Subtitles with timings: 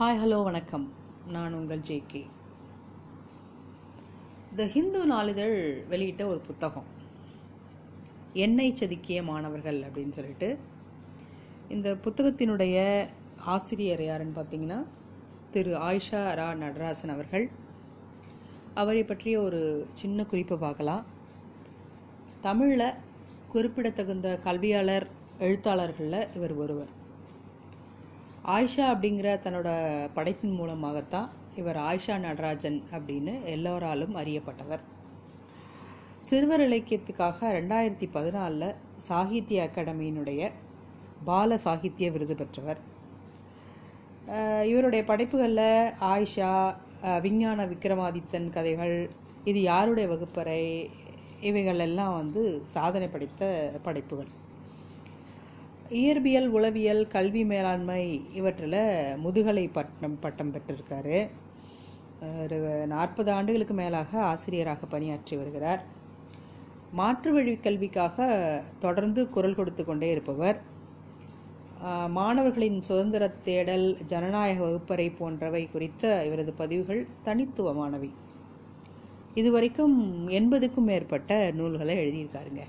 [0.00, 0.84] Hi hello வணக்கம்.
[1.34, 2.20] நான் உங்கள் ஜேகே
[4.58, 5.54] த ஹிந்து நாளிதழ்
[5.88, 6.84] வெளியிட்ட ஒரு புத்தகம்.
[8.32, 10.58] எண்ணெய் செதுக்கிய மாணவர்கள் அப்படின்னு சொல்லிட்டு
[11.68, 13.06] இந்த புத்தகத்தினுடைய
[13.54, 14.78] ஆசிரியர் யாருன்னு பார்த்தீங்கன்னா
[15.50, 17.50] திரு ஆயிஷா ரா நடராசன் அவர்கள்.
[18.74, 19.62] அவரை பற்றிய ஒரு
[19.94, 21.04] சின்ன குறிப்பை பார்க்கலாம்.
[22.40, 22.94] தமிழில்
[23.48, 25.08] குறிப்பிடத்தகுந்த கல்வியாளர்
[25.38, 26.96] எழுத்தாளர்களில் இவர் ஒருவர்.
[28.54, 29.70] ஆயிஷா அப்படிங்கிற தன்னோட
[30.16, 31.28] படைப்பின் மூலமாகத்தான்
[31.60, 34.82] இவர் ஆயிஷா நடராஜன் அப்படின்னு எல்லோராலும் அறியப்பட்டவர்.
[36.28, 38.76] சிறுவர் இலக்கியத்துக்காக ரெண்டாயிரத்தி பதினாலில்
[39.08, 40.50] சாகித்ய அகாடமியினுடைய
[41.28, 42.80] பால சாகித்ய விருது பெற்றவர்.
[44.70, 46.52] இவருடைய படைப்புகளில் ஆயிஷா
[47.26, 48.96] விஞ்ஞான விக்ரமாதித்தன் கதைகள்
[49.50, 50.62] இது யாருடைய வகுப்பறை
[51.50, 52.42] இவைகள் எல்லாம் வந்து
[52.76, 53.42] சாதனை படைத்த
[53.86, 54.30] படைப்புகள்.
[55.96, 58.02] இயற்பியல் உளவியல் கல்வி மேலாண்மை
[58.38, 58.74] இவற்றில்
[59.16, 61.18] முதுகலை பட்டம் பட்டம் பெற்றிருக்காரு.
[62.42, 65.82] ஒரு நாற்பது ஆண்டுகளுக்கு மேலாக ஆசிரியராக பணியாற்றி வருகிறார்.
[66.92, 68.26] மாற்று வழி கல்விக்காக
[68.78, 70.58] தொடர்ந்து குரல் கொடுத்து கொண்டே இருப்பவர்.
[72.18, 78.10] மாணவர்களின் சுதந்திர தேடல் ஜனநாயக வகுப்பறை போன்றவை குறித்த இவரது பதிவுகள் தனித்துவமானவை.
[79.34, 79.96] இதுவரைக்கும்
[80.28, 82.64] எண்பதுக்கும் மேற்பட்ட நூல்களை எழுதியிருக்காருங்க.